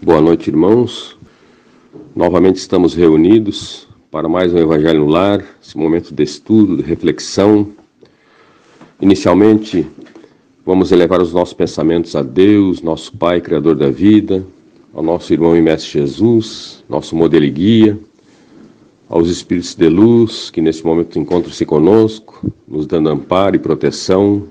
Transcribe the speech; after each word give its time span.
Boa 0.00 0.20
noite, 0.20 0.48
irmãos. 0.48 1.18
Novamente 2.14 2.54
estamos 2.54 2.94
reunidos 2.94 3.88
para 4.12 4.28
mais 4.28 4.54
um 4.54 4.58
Evangelho 4.58 5.00
no 5.00 5.06
Lar, 5.08 5.44
esse 5.60 5.76
momento 5.76 6.14
de 6.14 6.22
estudo, 6.22 6.76
de 6.76 6.84
reflexão. 6.84 7.72
Inicialmente, 9.00 9.84
vamos 10.64 10.92
elevar 10.92 11.20
os 11.20 11.32
nossos 11.32 11.52
pensamentos 11.52 12.14
a 12.14 12.22
Deus, 12.22 12.80
nosso 12.80 13.16
Pai, 13.16 13.40
Criador 13.40 13.74
da 13.74 13.90
vida, 13.90 14.46
ao 14.94 15.02
nosso 15.02 15.32
irmão 15.32 15.56
e 15.56 15.60
Mestre 15.60 15.90
Jesus, 15.90 16.84
nosso 16.88 17.16
modelo 17.16 17.44
e 17.44 17.50
guia, 17.50 17.98
aos 19.08 19.28
Espíritos 19.28 19.74
de 19.74 19.88
luz 19.88 20.48
que 20.48 20.60
nesse 20.60 20.86
momento 20.86 21.18
encontram-se 21.18 21.66
conosco, 21.66 22.48
nos 22.68 22.86
dando 22.86 23.08
amparo 23.08 23.56
e 23.56 23.58
proteção, 23.58 24.44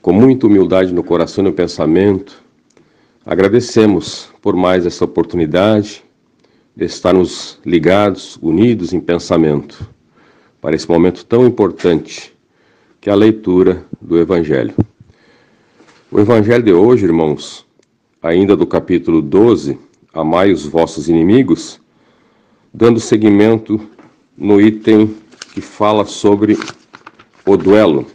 com 0.00 0.12
muita 0.12 0.46
humildade 0.46 0.94
no 0.94 1.02
coração 1.02 1.42
e 1.44 1.48
no 1.48 1.52
pensamento, 1.52 2.40
agradecemos 3.30 4.28
por 4.42 4.56
mais 4.56 4.84
essa 4.84 5.04
oportunidade 5.04 6.02
de 6.74 6.84
estarmos 6.84 7.60
ligados, 7.64 8.36
unidos 8.42 8.92
em 8.92 8.98
pensamento, 8.98 9.88
para 10.60 10.74
esse 10.74 10.88
momento 10.90 11.24
tão 11.24 11.46
importante 11.46 12.36
que 13.00 13.08
é 13.08 13.12
a 13.12 13.16
leitura 13.16 13.84
do 14.00 14.18
Evangelho. 14.18 14.74
O 16.10 16.18
Evangelho 16.18 16.64
de 16.64 16.72
hoje, 16.72 17.04
irmãos, 17.04 17.64
ainda 18.20 18.56
do 18.56 18.66
capítulo 18.66 19.22
12, 19.22 19.78
Amai 20.12 20.50
os 20.50 20.66
vossos 20.66 21.08
inimigos, 21.08 21.80
dando 22.74 22.98
seguimento 22.98 23.80
no 24.36 24.60
item 24.60 25.14
que 25.54 25.60
fala 25.60 26.04
sobre 26.04 26.58
o 27.46 27.56
duelo, 27.56 28.08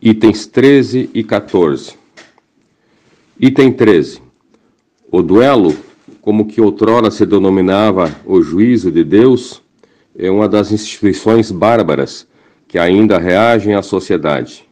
itens 0.00 0.46
13 0.46 1.10
e 1.12 1.24
14. 1.24 2.05
Item 3.38 3.70
13. 3.70 4.22
O 5.12 5.20
duelo, 5.20 5.76
como 6.22 6.46
que 6.46 6.58
outrora 6.58 7.10
se 7.10 7.26
denominava 7.26 8.10
o 8.24 8.40
juízo 8.40 8.90
de 8.90 9.04
Deus, 9.04 9.62
é 10.18 10.30
uma 10.30 10.48
das 10.48 10.72
instituições 10.72 11.50
bárbaras 11.50 12.26
que 12.66 12.78
ainda 12.78 13.18
reagem 13.18 13.74
à 13.74 13.82
sociedade. 13.82 14.66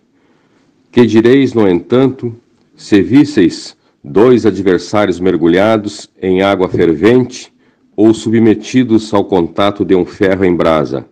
Que 0.91 1.05
direis, 1.05 1.53
no 1.53 1.69
entanto, 1.69 2.35
se 2.75 3.03
visseis 3.03 3.77
dois 4.03 4.47
adversários 4.47 5.21
mergulhados 5.21 6.09
em 6.21 6.41
água 6.41 6.67
fervente 6.67 7.53
ou 7.95 8.15
submetidos 8.15 9.13
ao 9.13 9.27
contato 9.27 9.85
de 9.85 9.95
um 9.95 10.07
ferro 10.07 10.43
em 10.43 10.57
brasa, 10.57 11.05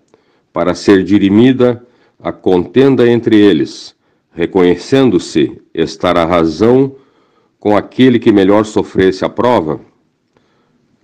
para 0.55 0.73
ser 0.75 1.05
dirimida 1.05 1.87
a 2.19 2.33
contenda 2.33 3.07
entre 3.07 3.37
eles, 3.37 3.95
reconhecendo-se 4.33 5.61
estar 5.75 6.17
a 6.17 6.25
razão 6.25 6.97
com 7.63 7.77
aquele 7.77 8.19
que 8.19 8.33
melhor 8.33 8.65
sofresse 8.65 9.25
a 9.25 9.29
prova? 9.29 9.81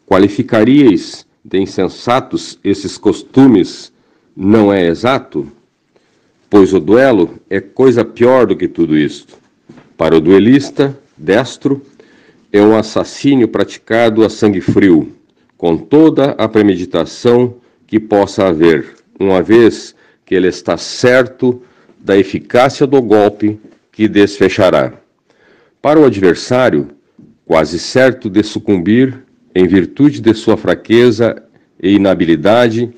Qualificaríeis 0.05 1.25
de 1.45 1.61
insensatos 1.61 2.59
esses 2.65 2.99
costumes? 2.99 3.93
Não 4.37 4.73
é 4.73 4.85
exato? 4.85 5.47
Pois 6.51 6.75
o 6.75 6.81
duelo 6.81 7.39
é 7.49 7.61
coisa 7.61 8.05
pior 8.05 8.45
do 8.45 8.57
que 8.57 8.67
tudo 8.67 8.99
isto. 8.99 9.39
Para 9.97 10.17
o 10.17 10.21
duelista, 10.21 10.99
destro, 11.17 11.81
é 12.53 12.61
um 12.61 12.77
assassínio 12.77 13.47
praticado 13.47 14.25
a 14.25 14.29
sangue 14.29 14.61
frio 14.61 15.13
com 15.57 15.77
toda 15.77 16.33
a 16.33 16.49
premeditação 16.49 17.55
que 17.87 18.01
possa 18.01 18.49
haver, 18.49 18.97
uma 19.21 19.41
vez 19.43 19.95
que 20.27 20.35
ele 20.35 20.49
está 20.49 20.77
certo 20.77 21.63
da 22.01 22.19
eficácia 22.19 22.85
do 22.85 23.01
golpe 23.01 23.61
que 23.93 24.09
desfechará. 24.09 24.93
Para 25.81 25.99
o 25.99 26.05
adversário, 26.05 26.89
quase 27.45 27.79
certo 27.79 28.29
de 28.29 28.43
sucumbir 28.43 29.25
em 29.55 29.67
virtude 29.67 30.21
de 30.21 30.35
sua 30.35 30.57
fraqueza 30.57 31.43
e 31.83 31.95
inabilidade, 31.95 32.91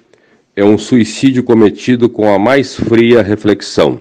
é 0.57 0.65
um 0.65 0.77
suicídio 0.77 1.43
cometido 1.43 2.09
com 2.09 2.33
a 2.33 2.39
mais 2.39 2.75
fria 2.75 3.23
reflexão. 3.23 4.01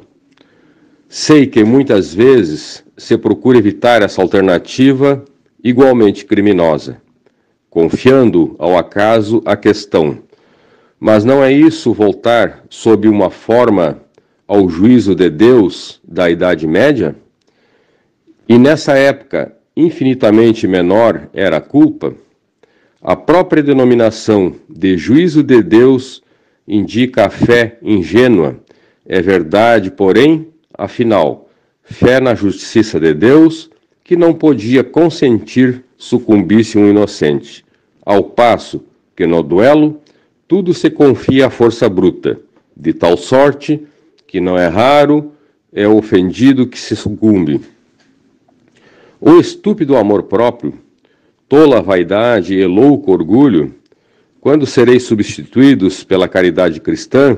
Sei 1.07 1.47
que 1.47 1.63
muitas 1.63 2.13
vezes 2.13 2.83
se 2.97 3.17
procura 3.17 3.57
evitar 3.57 4.01
essa 4.01 4.21
alternativa 4.21 5.23
igualmente 5.63 6.25
criminosa 6.25 7.01
confiando 7.69 8.55
ao 8.57 8.77
acaso 8.77 9.41
a 9.45 9.55
questão. 9.55 10.19
Mas 10.99 11.23
não 11.23 11.43
é 11.43 11.51
isso 11.51 11.93
voltar 11.93 12.65
sob 12.69 13.07
uma 13.07 13.29
forma 13.29 14.01
ao 14.47 14.67
juízo 14.67 15.15
de 15.15 15.29
Deus 15.29 16.01
da 16.03 16.29
Idade 16.29 16.67
Média? 16.67 17.15
E 18.49 18.57
nessa 18.57 18.97
época 18.97 19.55
infinitamente 19.77 20.67
menor 20.67 21.29
era 21.35 21.57
a 21.57 21.61
culpa? 21.61 22.15
A 22.99 23.15
própria 23.15 23.61
denominação 23.61 24.55
de 24.67 24.97
juízo 24.97 25.43
de 25.43 25.61
Deus 25.61 26.23
indica 26.67 27.27
a 27.27 27.29
fé 27.29 27.77
ingênua. 27.83 28.59
É 29.05 29.21
verdade, 29.21 29.91
porém, 29.91 30.47
afinal, 30.75 31.47
fé 31.83 32.19
na 32.19 32.33
justiça 32.33 32.99
de 32.99 33.13
Deus 33.13 33.69
que 34.03 34.15
não 34.15 34.33
podia 34.33 34.83
consentir 34.83 35.83
sucumbisse 35.95 36.75
um 36.75 36.89
inocente, 36.89 37.63
ao 38.03 38.23
passo 38.23 38.83
que 39.15 39.27
no 39.27 39.43
duelo 39.43 40.01
tudo 40.47 40.73
se 40.73 40.89
confia 40.89 41.45
à 41.45 41.49
força 41.51 41.87
bruta, 41.87 42.39
de 42.75 42.93
tal 42.93 43.15
sorte 43.15 43.85
que 44.25 44.41
não 44.41 44.57
é 44.57 44.67
raro 44.67 45.33
é 45.71 45.87
ofendido 45.87 46.65
que 46.65 46.79
se 46.79 46.95
sucumbe. 46.95 47.61
O 49.21 49.37
estúpido 49.37 49.97
amor 49.97 50.23
próprio, 50.23 50.75
tola 51.49 51.81
vaidade 51.81 52.53
e 52.55 52.65
louco 52.65 53.11
orgulho, 53.11 53.75
quando 54.39 54.65
sereis 54.65 55.03
substituídos 55.03 56.05
pela 56.05 56.25
caridade 56.25 56.79
cristã, 56.79 57.37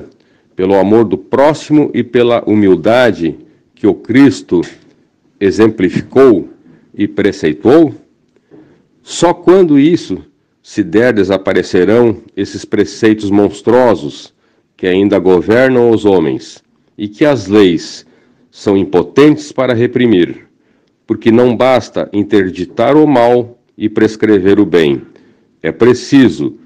pelo 0.54 0.76
amor 0.76 1.04
do 1.04 1.18
próximo 1.18 1.90
e 1.92 2.04
pela 2.04 2.44
humildade 2.48 3.36
que 3.74 3.84
o 3.84 3.94
Cristo 3.94 4.60
exemplificou 5.40 6.48
e 6.94 7.08
preceitou? 7.08 7.92
Só 9.02 9.34
quando 9.34 9.76
isso 9.76 10.24
se 10.62 10.84
der, 10.84 11.12
desaparecerão 11.12 12.18
esses 12.36 12.64
preceitos 12.64 13.28
monstruosos 13.28 14.32
que 14.76 14.86
ainda 14.86 15.18
governam 15.18 15.90
os 15.90 16.04
homens 16.04 16.62
e 16.96 17.08
que 17.08 17.24
as 17.24 17.48
leis 17.48 18.06
são 18.52 18.76
impotentes 18.76 19.50
para 19.50 19.74
reprimir, 19.74 20.46
porque 21.06 21.30
não 21.30 21.56
basta 21.56 22.08
interditar 22.12 22.96
o 22.96 23.06
mal 23.06 23.58
e 23.76 23.88
prescrever 23.88 24.60
o 24.60 24.66
bem. 24.66 25.02
É 25.62 25.72
preciso 25.72 26.58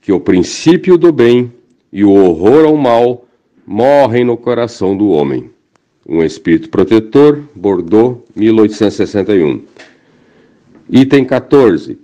que 0.00 0.12
o 0.12 0.20
princípio 0.20 0.98
do 0.98 1.12
bem 1.12 1.52
e 1.92 2.04
o 2.04 2.12
horror 2.12 2.64
ao 2.64 2.76
mal 2.76 3.26
morrem 3.66 4.24
no 4.24 4.36
coração 4.36 4.96
do 4.96 5.08
homem. 5.08 5.50
Um 6.06 6.22
espírito 6.22 6.68
protetor, 6.68 7.42
Bordeaux, 7.54 8.22
1861. 8.36 9.62
Item 10.90 11.24
14. 11.24 11.98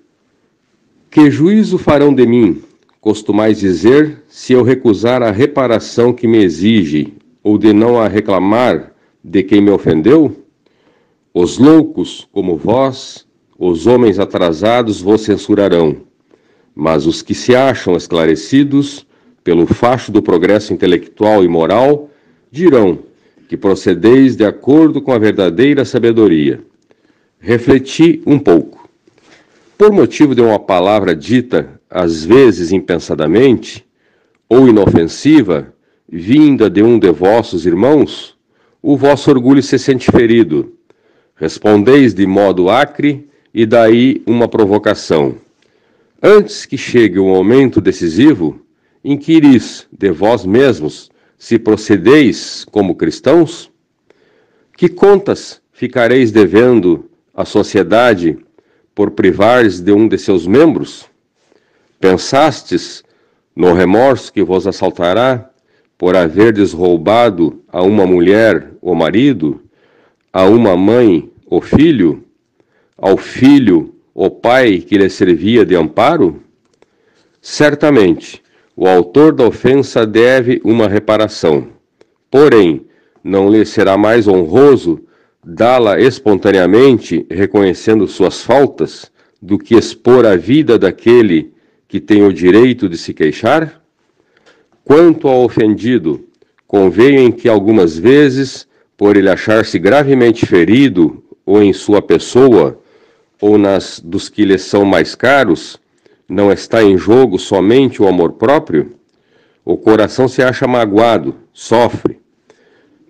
Que 1.10 1.30
juízo 1.30 1.76
farão 1.76 2.14
de 2.14 2.24
mim? 2.24 2.62
Costumais 3.00 3.58
dizer, 3.58 4.22
se 4.28 4.52
eu 4.52 4.62
recusar 4.62 5.22
a 5.22 5.30
reparação 5.30 6.12
que 6.12 6.26
me 6.26 6.38
exige, 6.38 7.14
ou 7.42 7.58
de 7.58 7.72
não 7.72 7.98
a 7.98 8.08
reclamar 8.08 8.92
de 9.22 9.42
quem 9.42 9.60
me 9.60 9.70
ofendeu? 9.70 10.36
Os 11.32 11.58
loucos, 11.58 12.28
como 12.32 12.56
vós, 12.56 13.26
os 13.58 13.86
homens 13.86 14.18
atrasados 14.18 15.00
vos 15.00 15.20
censurarão, 15.22 16.02
mas 16.74 17.06
os 17.06 17.22
que 17.22 17.34
se 17.34 17.54
acham 17.54 17.96
esclarecidos 17.96 19.06
pelo 19.44 19.66
facho 19.66 20.10
do 20.10 20.22
progresso 20.22 20.72
intelectual 20.72 21.44
e 21.44 21.48
moral 21.48 22.10
dirão 22.50 22.98
que 23.48 23.56
procedeis 23.56 24.36
de 24.36 24.44
acordo 24.44 25.00
com 25.00 25.12
a 25.12 25.18
verdadeira 25.18 25.84
sabedoria 25.84 26.64
refleti 27.40 28.22
um 28.26 28.38
pouco. 28.38 28.88
Por 29.78 29.90
motivo 29.90 30.34
de 30.34 30.42
uma 30.42 30.58
palavra 30.58 31.16
dita, 31.16 31.80
às 31.88 32.22
vezes 32.22 32.70
impensadamente, 32.70 33.84
ou 34.48 34.68
inofensiva, 34.68 35.72
vinda 36.06 36.68
de 36.68 36.82
um 36.82 36.98
de 36.98 37.10
vossos 37.10 37.64
irmãos, 37.64 38.36
o 38.82 38.96
vosso 38.96 39.30
orgulho 39.30 39.62
se 39.62 39.78
sente 39.78 40.10
ferido. 40.10 40.76
Respondeis 41.40 42.12
de 42.12 42.26
modo 42.26 42.68
acre 42.68 43.26
e 43.54 43.64
daí 43.64 44.22
uma 44.26 44.46
provocação. 44.46 45.36
Antes 46.22 46.66
que 46.66 46.76
chegue 46.76 47.18
o 47.18 47.24
momento 47.24 47.80
decisivo, 47.80 48.60
inquiris 49.02 49.86
de 49.90 50.10
vós 50.10 50.44
mesmos 50.44 51.10
se 51.38 51.58
procedeis 51.58 52.66
como 52.70 52.94
cristãos? 52.94 53.70
Que 54.76 54.86
contas 54.86 55.62
ficareis 55.72 56.30
devendo 56.30 57.08
a 57.34 57.46
sociedade 57.46 58.38
por 58.94 59.12
privares 59.12 59.80
de 59.80 59.92
um 59.92 60.06
de 60.06 60.18
seus 60.18 60.46
membros? 60.46 61.06
Pensastes 61.98 63.02
no 63.56 63.72
remorso 63.72 64.30
que 64.30 64.42
vos 64.42 64.66
assaltará 64.66 65.48
por 65.96 66.14
haverdes 66.14 66.74
roubado 66.74 67.62
a 67.66 67.82
uma 67.82 68.06
mulher 68.06 68.72
o 68.82 68.94
marido, 68.94 69.62
a 70.30 70.44
uma 70.44 70.76
mãe 70.76 71.29
o 71.50 71.60
filho, 71.60 72.22
ao 72.96 73.16
filho 73.16 73.92
o 74.14 74.30
pai 74.30 74.78
que 74.78 74.96
lhe 74.96 75.10
servia 75.10 75.66
de 75.66 75.74
amparo? 75.74 76.40
Certamente, 77.42 78.40
o 78.76 78.86
autor 78.86 79.32
da 79.32 79.48
ofensa 79.48 80.06
deve 80.06 80.60
uma 80.64 80.86
reparação. 80.86 81.66
Porém, 82.30 82.86
não 83.24 83.50
lhe 83.50 83.64
será 83.66 83.96
mais 83.98 84.28
honroso 84.28 85.04
dá-la 85.44 86.00
espontaneamente, 86.00 87.26
reconhecendo 87.28 88.06
suas 88.06 88.42
faltas, 88.42 89.10
do 89.42 89.58
que 89.58 89.74
expor 89.74 90.24
a 90.24 90.36
vida 90.36 90.78
daquele 90.78 91.52
que 91.88 91.98
tem 91.98 92.22
o 92.22 92.32
direito 92.32 92.88
de 92.88 92.96
se 92.96 93.12
queixar? 93.12 93.82
Quanto 94.84 95.26
ao 95.26 95.42
ofendido, 95.44 96.28
convém 96.66 97.24
em 97.24 97.32
que 97.32 97.48
algumas 97.48 97.98
vezes, 97.98 98.68
por 98.96 99.16
ele 99.16 99.28
achar-se 99.30 99.78
gravemente 99.78 100.46
ferido, 100.46 101.24
ou 101.50 101.60
em 101.60 101.72
sua 101.72 102.00
pessoa, 102.00 102.78
ou 103.40 103.58
nas 103.58 103.98
dos 103.98 104.28
que 104.28 104.44
lhe 104.44 104.56
são 104.56 104.84
mais 104.84 105.16
caros, 105.16 105.80
não 106.28 106.52
está 106.52 106.80
em 106.80 106.96
jogo 106.96 107.40
somente 107.40 108.00
o 108.00 108.06
amor 108.06 108.34
próprio? 108.34 108.94
O 109.64 109.76
coração 109.76 110.28
se 110.28 110.44
acha 110.44 110.68
magoado, 110.68 111.34
sofre, 111.52 112.20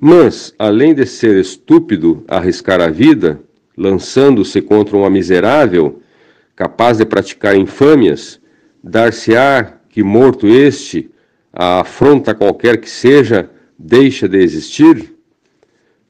mas, 0.01 0.55
além 0.59 0.95
de 0.95 1.05
ser 1.05 1.37
estúpido 1.37 2.25
arriscar 2.27 2.81
a 2.81 2.89
vida, 2.89 3.39
lançando-se 3.77 4.63
contra 4.63 4.97
uma 4.97 5.11
miserável, 5.11 6.01
capaz 6.57 6.97
de 6.97 7.05
praticar 7.05 7.55
infâmias, 7.55 8.41
dar-se-á 8.83 9.75
que 9.91 10.03
morto 10.03 10.47
este, 10.47 11.11
a 11.53 11.81
afronta 11.81 12.35
qualquer 12.35 12.79
que 12.79 12.89
seja, 12.89 13.51
deixa 13.79 14.27
de 14.27 14.39
existir? 14.39 15.15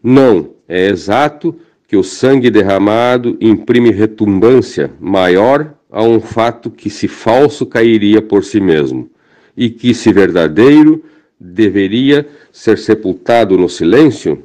Não, 0.00 0.54
é 0.68 0.86
exato 0.86 1.58
que 1.90 1.96
o 1.96 2.04
sangue 2.04 2.50
derramado 2.50 3.36
imprime 3.40 3.90
retumbância 3.90 4.92
maior 5.00 5.74
a 5.90 6.04
um 6.04 6.20
fato 6.20 6.70
que, 6.70 6.88
se 6.88 7.08
falso, 7.08 7.66
cairia 7.66 8.22
por 8.22 8.44
si 8.44 8.60
mesmo, 8.60 9.10
e 9.56 9.68
que, 9.68 9.92
se 9.92 10.12
verdadeiro, 10.12 11.02
deveria 11.40 12.28
ser 12.52 12.78
sepultado 12.78 13.58
no 13.58 13.68
silêncio, 13.68 14.44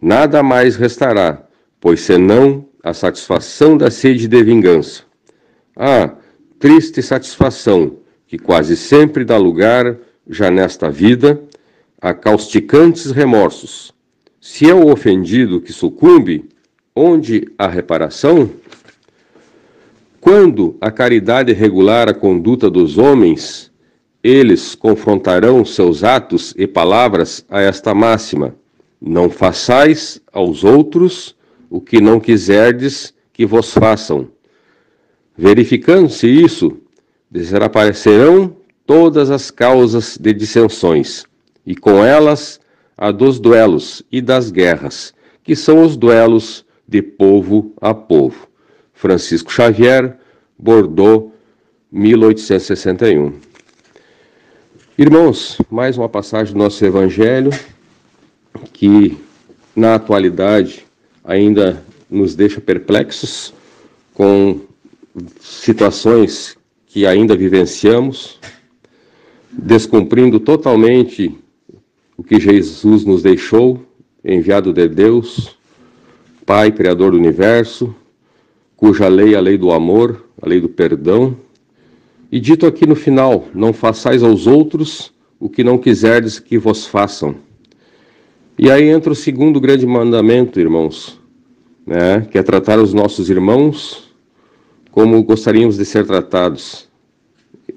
nada 0.00 0.44
mais 0.44 0.76
restará, 0.76 1.44
pois 1.80 2.02
senão 2.02 2.64
a 2.84 2.94
satisfação 2.94 3.76
da 3.76 3.90
sede 3.90 4.28
de 4.28 4.42
vingança. 4.44 5.02
Ah, 5.74 6.14
triste 6.60 7.02
satisfação 7.02 7.96
que 8.28 8.38
quase 8.38 8.76
sempre 8.76 9.24
dá 9.24 9.36
lugar, 9.36 9.96
já 10.28 10.52
nesta 10.52 10.88
vida, 10.88 11.42
a 12.00 12.14
causticantes 12.14 13.10
remorsos. 13.10 13.92
Se 14.40 14.70
é 14.70 14.72
o 14.72 14.88
ofendido 14.88 15.60
que 15.60 15.72
sucumbe, 15.72 16.48
onde 16.94 17.50
a 17.58 17.66
reparação? 17.66 18.50
Quando 20.20 20.76
a 20.80 20.90
caridade 20.90 21.52
regular 21.52 22.08
a 22.08 22.14
conduta 22.14 22.68
dos 22.68 22.98
homens, 22.98 23.70
eles 24.22 24.74
confrontarão 24.74 25.64
seus 25.64 26.04
atos 26.04 26.52
e 26.56 26.66
palavras 26.66 27.44
a 27.48 27.60
esta 27.60 27.94
máxima: 27.94 28.54
Não 29.00 29.30
façais 29.30 30.20
aos 30.32 30.62
outros 30.62 31.34
o 31.70 31.80
que 31.80 32.00
não 32.00 32.20
quiserdes 32.20 33.14
que 33.32 33.46
vos 33.46 33.72
façam. 33.72 34.28
Verificando-se 35.36 36.26
isso, 36.26 36.76
desaparecerão 37.30 38.54
todas 38.84 39.30
as 39.30 39.50
causas 39.50 40.18
de 40.18 40.34
dissensões, 40.34 41.24
e 41.64 41.74
com 41.74 42.04
elas 42.04 42.60
a 42.98 43.10
dos 43.10 43.40
duelos 43.40 44.02
e 44.12 44.20
das 44.20 44.50
guerras, 44.50 45.14
que 45.42 45.56
são 45.56 45.82
os 45.82 45.96
duelos 45.96 46.66
de 46.90 47.00
povo 47.00 47.72
a 47.80 47.94
povo. 47.94 48.48
Francisco 48.92 49.52
Xavier, 49.52 50.18
Bordeaux, 50.58 51.30
1861. 51.92 53.32
Irmãos, 54.98 55.56
mais 55.70 55.96
uma 55.96 56.08
passagem 56.08 56.52
do 56.52 56.58
nosso 56.58 56.84
Evangelho 56.84 57.50
que, 58.72 59.16
na 59.74 59.94
atualidade, 59.94 60.84
ainda 61.24 61.80
nos 62.10 62.34
deixa 62.34 62.60
perplexos 62.60 63.54
com 64.12 64.60
situações 65.40 66.58
que 66.86 67.06
ainda 67.06 67.36
vivenciamos, 67.36 68.40
descumprindo 69.50 70.40
totalmente 70.40 71.38
o 72.16 72.24
que 72.24 72.40
Jesus 72.40 73.04
nos 73.04 73.22
deixou, 73.22 73.86
enviado 74.24 74.72
de 74.72 74.88
Deus, 74.88 75.59
Pai, 76.50 76.72
Criador 76.72 77.12
do 77.12 77.16
universo, 77.16 77.94
cuja 78.76 79.06
lei 79.06 79.34
é 79.34 79.36
a 79.36 79.40
lei 79.40 79.56
do 79.56 79.70
amor, 79.70 80.24
a 80.42 80.48
lei 80.48 80.60
do 80.60 80.68
perdão 80.68 81.36
e 82.32 82.40
dito 82.40 82.66
aqui 82.66 82.84
no 82.84 82.96
final: 82.96 83.46
Não 83.54 83.72
façais 83.72 84.20
aos 84.24 84.48
outros 84.48 85.12
o 85.38 85.48
que 85.48 85.62
não 85.62 85.78
quiserdes 85.78 86.40
que 86.40 86.58
vos 86.58 86.84
façam. 86.84 87.36
E 88.58 88.68
aí 88.68 88.88
entra 88.88 89.12
o 89.12 89.14
segundo 89.14 89.60
grande 89.60 89.86
mandamento, 89.86 90.58
irmãos, 90.58 91.20
né, 91.86 92.26
que 92.28 92.36
é 92.36 92.42
tratar 92.42 92.80
os 92.80 92.92
nossos 92.92 93.30
irmãos 93.30 94.12
como 94.90 95.22
gostaríamos 95.22 95.76
de 95.76 95.84
ser 95.84 96.04
tratados. 96.04 96.88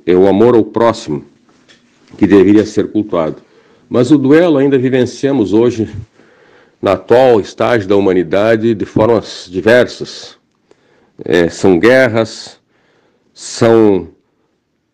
É 0.04 0.16
o 0.16 0.28
amor 0.28 0.56
ao 0.56 0.64
próximo 0.64 1.24
que 2.18 2.26
deveria 2.26 2.66
ser 2.66 2.92
cultuado. 2.92 3.36
Mas 3.88 4.10
o 4.10 4.18
duelo 4.18 4.58
ainda 4.58 4.80
vivenciamos 4.80 5.54
hoje, 5.54 5.88
na 6.84 6.92
atual 6.92 7.40
estágio 7.40 7.88
da 7.88 7.96
humanidade, 7.96 8.76
de 8.76 8.86
formas 8.86 9.48
diversas. 9.50 10.38
É, 11.24 11.48
são 11.48 11.80
guerras, 11.80 12.60
são 13.34 14.10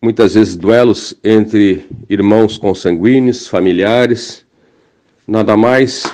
muitas 0.00 0.34
vezes 0.34 0.56
duelos 0.56 1.18
entre 1.24 1.88
irmãos 2.08 2.56
consanguíneos, 2.56 3.48
familiares, 3.48 4.46
nada 5.26 5.56
mais 5.56 6.04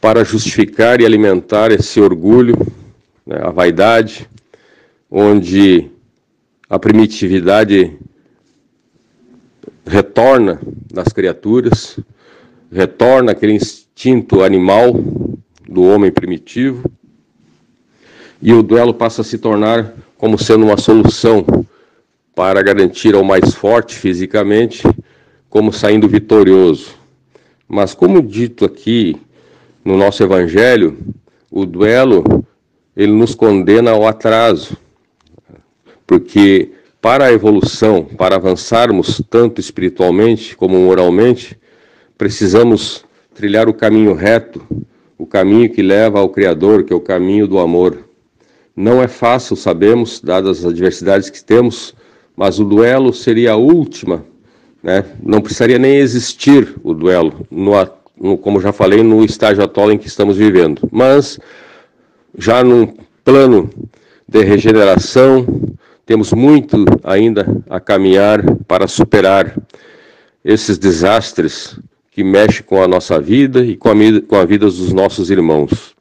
para 0.00 0.22
justificar 0.22 1.00
e 1.00 1.04
alimentar 1.04 1.72
esse 1.72 2.00
orgulho, 2.00 2.54
né, 3.26 3.40
a 3.42 3.50
vaidade, 3.50 4.30
onde 5.10 5.90
a 6.70 6.78
primitividade 6.78 7.98
retorna 9.84 10.60
nas 10.92 11.08
criaturas, 11.08 11.98
retorna 12.70 13.32
aquele 13.32 13.54
instinto 13.54 13.87
animal 14.44 14.94
do 15.68 15.82
homem 15.82 16.10
primitivo, 16.10 16.90
e 18.40 18.52
o 18.52 18.62
duelo 18.62 18.94
passa 18.94 19.22
a 19.22 19.24
se 19.24 19.38
tornar 19.38 19.94
como 20.16 20.38
sendo 20.38 20.64
uma 20.64 20.76
solução 20.76 21.44
para 22.34 22.62
garantir 22.62 23.14
ao 23.14 23.24
mais 23.24 23.54
forte 23.54 23.96
fisicamente 23.96 24.82
como 25.50 25.72
saindo 25.72 26.08
vitorioso. 26.08 26.94
Mas 27.66 27.94
como 27.94 28.22
dito 28.22 28.64
aqui 28.64 29.16
no 29.84 29.96
nosso 29.96 30.22
evangelho, 30.22 30.96
o 31.50 31.66
duelo 31.66 32.24
ele 32.96 33.12
nos 33.12 33.34
condena 33.34 33.90
ao 33.90 34.06
atraso. 34.06 34.76
Porque 36.06 36.70
para 37.00 37.26
a 37.26 37.32
evolução, 37.32 38.04
para 38.04 38.36
avançarmos 38.36 39.20
tanto 39.28 39.60
espiritualmente 39.60 40.56
como 40.56 40.78
moralmente, 40.78 41.58
precisamos 42.16 43.04
trilhar 43.38 43.68
o 43.68 43.72
caminho 43.72 44.14
reto, 44.14 44.60
o 45.16 45.24
caminho 45.24 45.70
que 45.70 45.80
leva 45.80 46.18
ao 46.18 46.28
Criador, 46.28 46.82
que 46.82 46.92
é 46.92 46.96
o 46.96 47.00
caminho 47.00 47.46
do 47.46 47.60
amor. 47.60 48.08
Não 48.74 49.00
é 49.00 49.06
fácil, 49.06 49.54
sabemos, 49.54 50.20
dadas 50.20 50.58
as 50.58 50.72
adversidades 50.72 51.30
que 51.30 51.44
temos, 51.44 51.94
mas 52.36 52.58
o 52.58 52.64
duelo 52.64 53.12
seria 53.14 53.52
a 53.52 53.56
última, 53.56 54.24
né? 54.82 55.04
não 55.22 55.40
precisaria 55.40 55.78
nem 55.78 55.98
existir 55.98 56.74
o 56.82 56.92
duelo, 56.92 57.46
no, 57.48 57.74
no, 58.20 58.36
como 58.36 58.60
já 58.60 58.72
falei, 58.72 59.04
no 59.04 59.24
estágio 59.24 59.62
atual 59.62 59.92
em 59.92 59.98
que 59.98 60.08
estamos 60.08 60.36
vivendo. 60.36 60.88
Mas, 60.90 61.38
já 62.36 62.64
num 62.64 62.92
plano 63.24 63.70
de 64.28 64.42
regeneração, 64.42 65.46
temos 66.04 66.32
muito 66.32 66.84
ainda 67.04 67.46
a 67.70 67.78
caminhar 67.78 68.42
para 68.66 68.88
superar 68.88 69.56
esses 70.44 70.76
desastres 70.76 71.78
que 72.18 72.24
mexem 72.24 72.64
com 72.64 72.82
a 72.82 72.88
nossa 72.88 73.20
vida 73.20 73.64
e 73.64 73.76
com 73.76 73.90
a, 73.90 73.94
com 74.26 74.36
a 74.36 74.44
vida 74.44 74.66
dos 74.66 74.92
nossos 74.92 75.30
irmãos. 75.30 75.94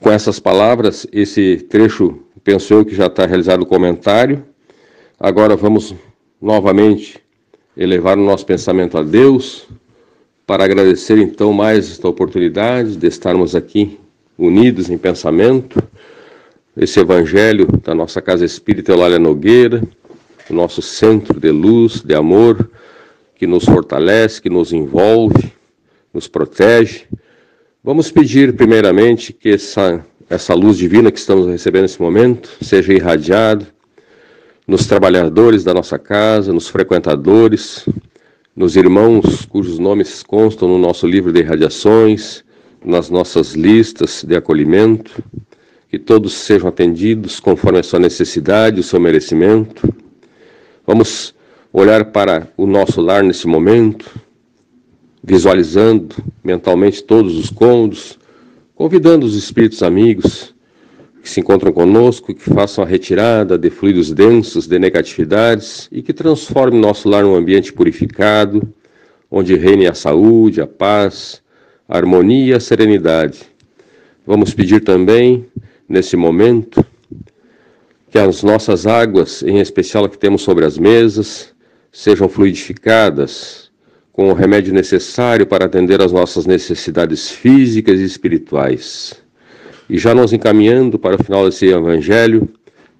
Com 0.00 0.10
essas 0.10 0.38
palavras, 0.38 1.06
esse 1.12 1.56
trecho, 1.68 2.18
penso 2.44 2.74
eu 2.74 2.84
que 2.84 2.94
já 2.94 3.06
está 3.06 3.24
realizado 3.24 3.62
o 3.62 3.66
comentário, 3.66 4.44
Agora 5.24 5.54
vamos 5.54 5.94
novamente 6.40 7.16
elevar 7.76 8.18
o 8.18 8.24
nosso 8.24 8.44
pensamento 8.44 8.98
a 8.98 9.04
Deus 9.04 9.68
para 10.44 10.64
agradecer 10.64 11.16
então 11.16 11.52
mais 11.52 11.92
esta 11.92 12.08
oportunidade 12.08 12.96
de 12.96 13.06
estarmos 13.06 13.54
aqui 13.54 14.00
unidos 14.36 14.90
em 14.90 14.98
pensamento, 14.98 15.80
esse 16.76 16.98
evangelho 16.98 17.68
da 17.84 17.94
nossa 17.94 18.20
Casa 18.20 18.44
Espírita 18.44 18.90
Eulália 18.90 19.20
Nogueira, 19.20 19.80
o 20.50 20.54
nosso 20.54 20.82
centro 20.82 21.38
de 21.38 21.52
luz, 21.52 22.02
de 22.02 22.16
amor, 22.16 22.68
que 23.42 23.46
nos 23.48 23.64
fortalece, 23.64 24.40
que 24.40 24.48
nos 24.48 24.72
envolve, 24.72 25.52
nos 26.14 26.28
protege. 26.28 27.06
Vamos 27.82 28.08
pedir 28.08 28.54
primeiramente 28.54 29.32
que 29.32 29.48
essa, 29.48 30.06
essa 30.30 30.54
luz 30.54 30.78
divina 30.78 31.10
que 31.10 31.18
estamos 31.18 31.48
recebendo 31.48 31.82
nesse 31.82 32.00
momento 32.00 32.48
seja 32.60 32.92
irradiado 32.92 33.66
nos 34.64 34.86
trabalhadores 34.86 35.64
da 35.64 35.74
nossa 35.74 35.98
casa, 35.98 36.52
nos 36.52 36.68
frequentadores, 36.68 37.84
nos 38.54 38.76
irmãos 38.76 39.44
cujos 39.44 39.80
nomes 39.80 40.22
constam 40.22 40.68
no 40.68 40.78
nosso 40.78 41.04
livro 41.04 41.32
de 41.32 41.40
irradiações, 41.40 42.44
nas 42.84 43.10
nossas 43.10 43.54
listas 43.54 44.22
de 44.22 44.36
acolhimento, 44.36 45.20
que 45.88 45.98
todos 45.98 46.32
sejam 46.32 46.68
atendidos 46.68 47.40
conforme 47.40 47.80
a 47.80 47.82
sua 47.82 47.98
necessidade, 47.98 48.78
o 48.78 48.84
seu 48.84 49.00
merecimento. 49.00 49.92
Vamos 50.86 51.34
olhar 51.72 52.06
para 52.06 52.48
o 52.56 52.66
nosso 52.66 53.00
lar 53.00 53.22
nesse 53.22 53.46
momento, 53.46 54.10
visualizando 55.24 56.14
mentalmente 56.44 57.02
todos 57.02 57.36
os 57.36 57.48
cômodos, 57.48 58.18
convidando 58.74 59.24
os 59.24 59.34
espíritos 59.34 59.82
amigos 59.82 60.54
que 61.22 61.30
se 61.30 61.40
encontram 61.40 61.72
conosco, 61.72 62.34
que 62.34 62.42
façam 62.42 62.82
a 62.82 62.86
retirada 62.86 63.56
de 63.56 63.70
fluidos 63.70 64.10
densos, 64.10 64.66
de 64.66 64.78
negatividades 64.78 65.88
e 65.92 66.02
que 66.02 66.12
transformem 66.12 66.80
nosso 66.80 67.08
lar 67.08 67.22
num 67.22 67.36
ambiente 67.36 67.72
purificado, 67.72 68.68
onde 69.30 69.54
reine 69.54 69.86
a 69.86 69.94
saúde, 69.94 70.60
a 70.60 70.66
paz, 70.66 71.40
a 71.88 71.96
harmonia 71.96 72.52
e 72.52 72.54
a 72.54 72.60
serenidade. 72.60 73.40
Vamos 74.26 74.52
pedir 74.52 74.80
também, 74.80 75.46
nesse 75.88 76.16
momento, 76.16 76.84
que 78.10 78.18
as 78.18 78.42
nossas 78.42 78.86
águas, 78.86 79.42
em 79.42 79.58
especial 79.58 80.04
a 80.04 80.08
que 80.08 80.18
temos 80.18 80.42
sobre 80.42 80.64
as 80.64 80.76
mesas, 80.76 81.51
sejam 81.92 82.28
fluidificadas 82.28 83.70
com 84.12 84.30
o 84.30 84.34
remédio 84.34 84.72
necessário 84.72 85.46
para 85.46 85.66
atender 85.66 86.00
às 86.00 86.10
nossas 86.10 86.46
necessidades 86.46 87.30
físicas 87.30 88.00
e 88.00 88.04
espirituais. 88.04 89.14
E 89.88 89.98
já 89.98 90.14
nos 90.14 90.32
encaminhando 90.32 90.98
para 90.98 91.16
o 91.16 91.22
final 91.22 91.44
desse 91.44 91.66
evangelho, 91.66 92.48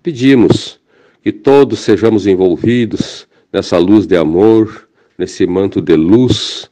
pedimos 0.03 0.79
que 1.23 1.33
todos 1.33 1.81
sejamos 1.81 2.27
envolvidos 2.27 3.27
nessa 3.53 3.79
luz 3.79 4.07
de 4.07 4.17
amor, 4.17 4.89
nesse 5.17 5.47
manto 5.47 5.81
de 5.81 5.95
luz, 5.95 6.71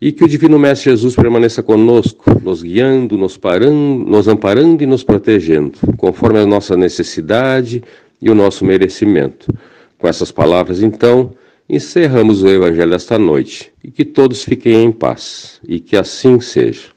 e 0.00 0.10
que 0.10 0.24
o 0.24 0.28
Divino 0.28 0.58
Mestre 0.58 0.90
Jesus 0.90 1.14
permaneça 1.14 1.62
conosco, 1.62 2.40
nos 2.42 2.62
guiando, 2.62 3.18
nos, 3.18 3.36
parando, 3.36 4.10
nos 4.10 4.26
amparando 4.28 4.82
e 4.82 4.86
nos 4.86 5.04
protegendo, 5.04 5.78
conforme 5.98 6.38
a 6.38 6.46
nossa 6.46 6.76
necessidade 6.76 7.82
e 8.22 8.30
o 8.30 8.34
nosso 8.34 8.64
merecimento. 8.64 9.52
Com 9.98 10.08
essas 10.08 10.32
palavras, 10.32 10.82
então, 10.82 11.32
encerramos 11.70 12.42
o 12.42 12.48
Evangelho 12.48 12.90
desta 12.90 13.18
noite 13.18 13.72
e 13.82 13.90
que 13.90 14.04
todos 14.04 14.42
fiquem 14.42 14.84
em 14.84 14.92
paz 14.92 15.60
e 15.66 15.78
que 15.78 15.96
assim 15.96 16.40
seja. 16.40 16.88